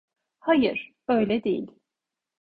Hayır, 0.39 0.91
öyle 1.07 1.43
değil. 1.43 1.67